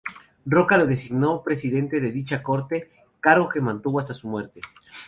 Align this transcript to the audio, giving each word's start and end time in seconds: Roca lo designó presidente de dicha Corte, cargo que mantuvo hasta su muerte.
Roca 0.47 0.77
lo 0.79 0.87
designó 0.87 1.43
presidente 1.43 2.01
de 2.01 2.11
dicha 2.11 2.41
Corte, 2.41 2.89
cargo 3.19 3.47
que 3.47 3.61
mantuvo 3.61 3.99
hasta 3.99 4.15
su 4.15 4.27
muerte. 4.27 4.59